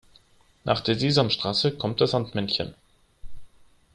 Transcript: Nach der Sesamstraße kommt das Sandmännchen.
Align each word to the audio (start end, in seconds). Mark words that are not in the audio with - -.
Nach 0.63 0.81
der 0.81 0.95
Sesamstraße 0.97 1.73
kommt 1.77 2.01
das 2.01 2.09
Sandmännchen. 2.09 2.73